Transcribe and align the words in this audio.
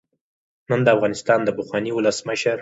نن 0.69 0.79
د 0.83 0.87
افغانستان 0.95 1.39
د 1.43 1.49
پخواني 1.57 1.91
ولسمشر 1.93 2.57